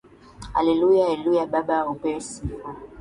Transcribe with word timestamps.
Hallelujah 0.53 1.03
hallelujah 1.07 1.45
baba 1.49 1.85
upewe 1.91 2.21
sifa. 2.21 2.75